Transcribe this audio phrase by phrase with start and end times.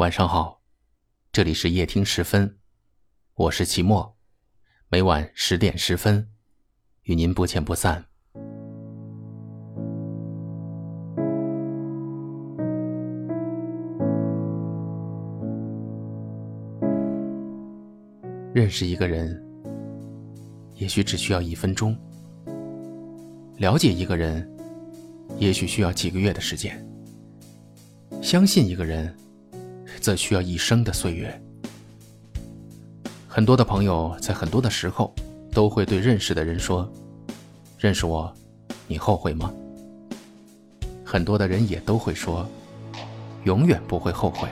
[0.00, 0.62] 晚上好，
[1.30, 2.56] 这里是夜听十分，
[3.34, 4.16] 我是齐墨，
[4.88, 6.26] 每晚十点十分，
[7.02, 8.02] 与您不见不散。
[18.54, 19.38] 认识一个人，
[20.76, 21.94] 也许只需要一分钟；
[23.58, 24.50] 了解一个人，
[25.36, 26.74] 也许需要几个月的时间；
[28.22, 29.14] 相信一个人。
[30.00, 31.40] 则需要一生的岁月。
[33.28, 35.14] 很多的朋友在很多的时候
[35.52, 36.90] 都会对认识的人说
[37.78, 38.32] ：“认识我，
[38.88, 39.52] 你后悔吗？”
[41.04, 42.46] 很多的人也都会说
[43.44, 44.48] ：“永远不会后悔。”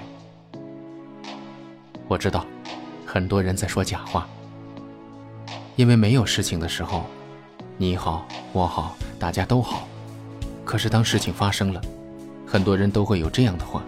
[2.09, 2.47] 我知道，
[3.05, 4.29] 很多人在说假话，
[5.77, 7.05] 因为没有事情的时候，
[7.77, 9.87] 你好我好大家都好。
[10.65, 11.81] 可是当事情发生了，
[12.47, 13.83] 很多人都会有这样的话：“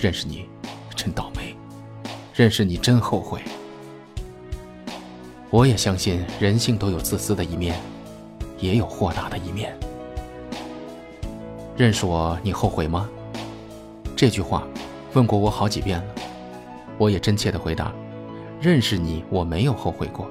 [0.00, 0.48] 认识你。”
[0.96, 1.54] 真倒霉，
[2.34, 3.40] 认识你真后悔。
[5.50, 7.78] 我也相信人性都有自私的一面，
[8.58, 9.78] 也有豁达的一面。
[11.76, 13.08] 认识我，你后悔吗？
[14.16, 14.66] 这句话
[15.12, 16.14] 问过我好几遍了，
[16.96, 17.92] 我也真切的回答：
[18.60, 20.26] 认识你，我没有后悔过。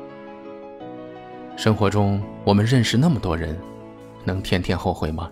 [1.55, 3.57] 生活中，我们认识那么多人，
[4.25, 5.31] 能天天后悔吗？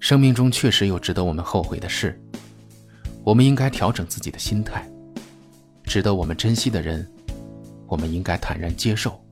[0.00, 2.20] 生命中确实有值得我们后悔的事。
[3.30, 4.84] 我们应该调整自己的心态，
[5.84, 7.08] 值得我们珍惜的人，
[7.86, 9.22] 我们应该坦然接受。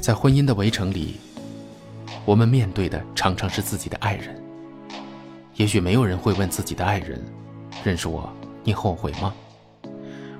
[0.00, 1.16] 在婚姻的围城里，
[2.24, 4.40] 我们面对的常常是自己的爱人。
[5.56, 7.20] 也许没有人会问自己的爱人
[7.82, 9.34] ：“认识我，你后悔吗？”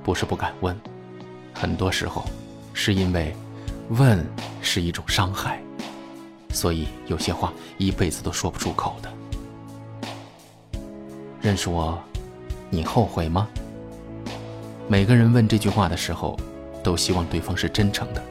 [0.04, 0.80] 不是不敢问，
[1.52, 2.24] 很多时候
[2.72, 3.34] 是因为
[3.88, 4.24] 问
[4.62, 5.60] 是一种伤害，
[6.50, 9.12] 所以有些话一辈子都说不出口的。
[11.44, 12.02] 认识我，
[12.70, 13.46] 你后悔吗？
[14.88, 16.38] 每个人问这句话的时候，
[16.82, 18.24] 都希望对方是真诚的，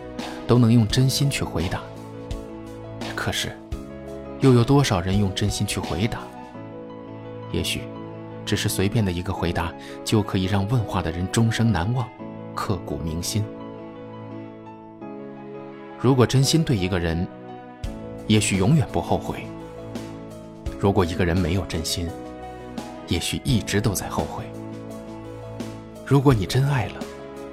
[0.47, 1.79] 都能用真心去回答。
[3.15, 3.55] 可是，
[4.39, 6.21] 又有多少人用真心去回答？
[7.51, 7.83] 也许，
[8.47, 9.71] 只是随便的一个回答，
[10.03, 12.09] 就可以让问话的人终生难忘，
[12.55, 13.45] 刻骨铭心。
[15.99, 17.27] 如果真心对一个人，
[18.25, 19.45] 也许永远不后悔。
[20.79, 22.09] 如果一个人没有真心，
[23.13, 24.43] 也许一直都在后悔。
[26.03, 26.95] 如果你真爱了，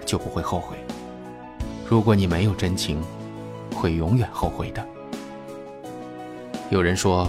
[0.06, 0.75] 就不会后悔；
[1.87, 2.98] 如果你没有真情，
[3.75, 4.82] 会永远后悔的。
[6.70, 7.28] 有人说，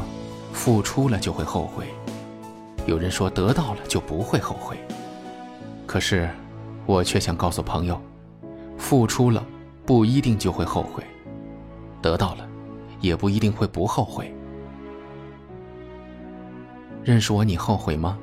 [0.53, 1.84] 付出了就会后悔；
[2.86, 4.78] 有人说，得到了就不会后悔。
[5.86, 6.30] 可是，
[6.86, 8.00] 我却想告诉朋友，
[8.78, 9.46] 付出了
[9.86, 11.03] 不一定就会后悔，
[12.02, 12.47] 得到了
[13.02, 14.34] 也不一定会不后悔。
[17.04, 18.18] 认识我，你后悔吗？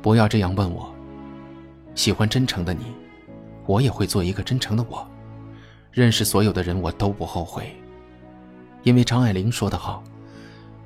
[0.00, 0.92] 不要这样问我。
[1.94, 2.86] 喜欢真诚的你，
[3.66, 5.08] 我也会做一个真诚的我。
[5.90, 7.74] 认识所有的人，我都不后悔，
[8.82, 10.02] 因为张爱玲说得好：“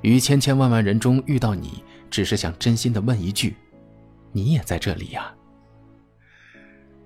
[0.01, 3.55] 于千千万万人中遇到你，只是想真心的问一句，
[4.31, 5.33] 你也在这里呀。”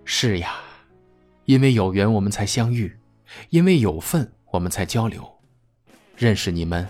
[0.05, 0.55] 是呀，
[1.45, 2.97] 因为有缘我们才相遇，
[3.49, 5.29] 因为有份我们才交流。
[6.15, 6.87] 认识你们，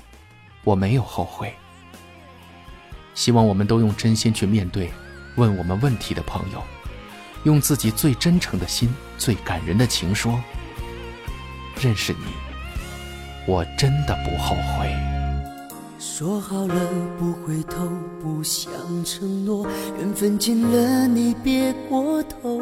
[0.64, 1.54] 我没有后悔。
[3.13, 4.91] 希望我们都用真心去面对
[5.35, 6.62] 问我们问题的朋友，
[7.44, 10.41] 用自己最真诚的心、最感人的情说
[11.81, 12.34] ：“认识你，
[13.46, 14.94] 我真的不后悔。”
[16.00, 16.75] 说好了
[17.18, 17.88] 不回头，
[18.22, 18.72] 不想
[19.06, 19.66] 承诺，
[20.00, 22.62] 缘分尽了你别过头。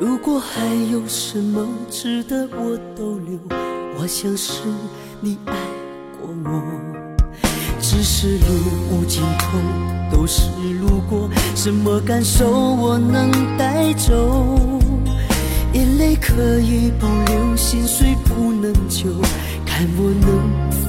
[0.00, 3.38] 如果还有什么值得我逗留，
[3.96, 4.62] 我想是
[5.20, 5.54] 你爱
[6.20, 6.91] 过我。
[7.94, 8.46] 只是路
[8.90, 9.58] 无尽头，
[10.10, 10.48] 都是
[10.80, 14.70] 路过，什么感受我能带走？
[15.74, 19.10] 眼泪可以保留，心碎不能救，
[19.66, 20.26] 看我能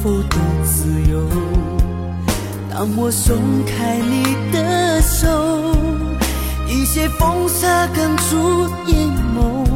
[0.01, 1.27] 否得自由。
[2.71, 3.35] 当我松
[3.65, 5.27] 开你的手，
[6.69, 9.67] 一些风沙哽住眼眸，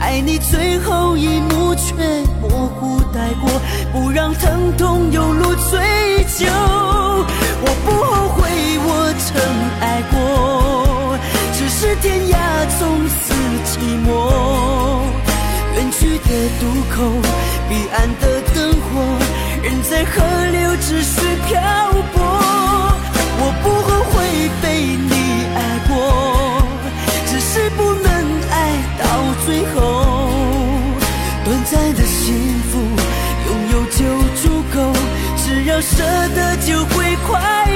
[0.00, 1.94] 爱你最后一幕却
[2.40, 3.48] 模糊带过，
[3.92, 5.21] 不让疼痛有
[16.62, 17.02] 渡口，
[17.68, 19.02] 彼岸的灯火，
[19.64, 20.22] 人在河
[20.52, 21.58] 流只需漂
[22.12, 22.22] 泊。
[23.40, 24.14] 我不后悔
[24.62, 24.64] 被
[25.10, 25.12] 你
[25.56, 25.92] 爱过，
[27.26, 28.08] 只是不能
[28.48, 28.54] 爱
[28.96, 29.02] 到
[29.44, 29.74] 最后。
[31.44, 32.22] 短暂的幸
[32.70, 32.78] 福，
[33.48, 33.98] 拥有就
[34.40, 34.76] 足够。
[35.44, 35.96] 只要舍
[36.36, 37.32] 得就会快
[37.66, 37.71] 乐，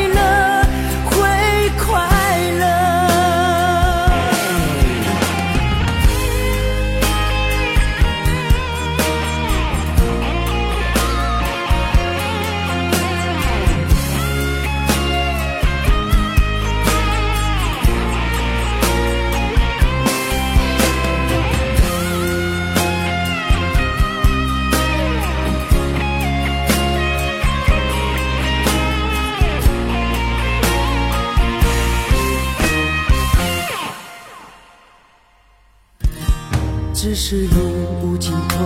[37.29, 37.61] 世事永
[38.05, 38.65] 无尽头，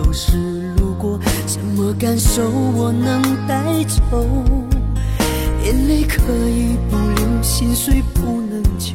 [0.00, 0.36] 都是
[0.76, 4.24] 路过，什么感受我能带走？
[5.64, 8.92] 眼泪可以不流，心碎不能救，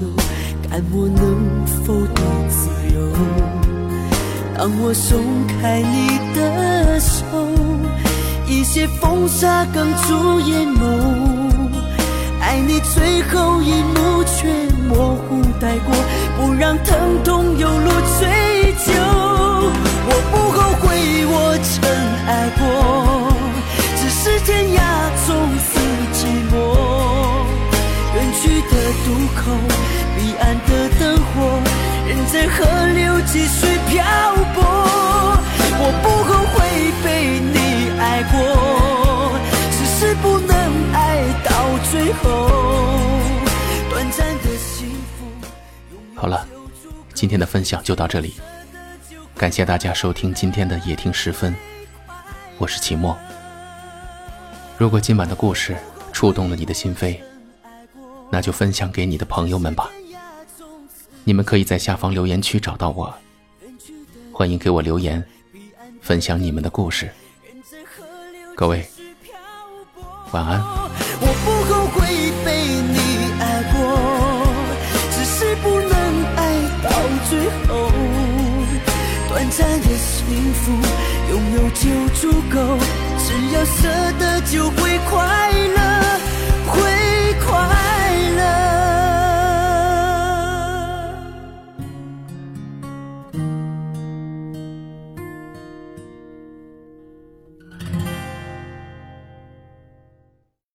[0.69, 3.01] 看我能否得自由。
[4.57, 7.25] 当我松开你的手，
[8.47, 10.79] 一些风沙哽住眼眸，
[12.39, 14.47] 爱你最后一幕却
[14.87, 15.93] 模糊带过，
[16.37, 18.40] 不让疼痛有路追
[32.31, 32.63] 在河
[32.93, 34.05] 流继续漂
[34.55, 34.63] 泊。
[35.83, 36.55] 我不后悔
[37.03, 39.37] 被你爱过，
[39.71, 40.49] 只是不能
[40.93, 40.97] 爱
[41.43, 41.51] 到
[41.91, 42.21] 最后。
[43.89, 45.27] 短暂的幸福。
[46.15, 46.47] 好了，
[47.13, 48.35] 今天的分享就到这里，
[49.35, 51.53] 感谢大家收听今天的夜听十分，
[52.57, 53.17] 我是齐墨。
[54.77, 55.75] 如果今晚的故事
[56.13, 57.17] 触动了你的心扉，
[58.29, 59.89] 那就分享给你的朋友们吧。
[61.23, 63.13] 你们可以在下方留言区找到我，
[64.33, 65.23] 欢迎给我留言，
[66.01, 67.11] 分享你们的故事。
[68.55, 68.83] 各位，
[70.31, 70.59] 晚安。
[70.59, 72.01] 我不后悔
[72.43, 72.97] 被你
[73.39, 73.77] 爱过，
[75.11, 75.93] 只是不能
[76.35, 76.41] 爱
[76.83, 76.89] 到
[77.29, 77.31] 最
[77.67, 77.91] 后。
[79.29, 80.71] 短暂的幸福，
[81.29, 81.83] 拥有就
[82.15, 82.57] 足够，
[83.19, 83.87] 只要舍
[84.19, 86.00] 得就会快乐。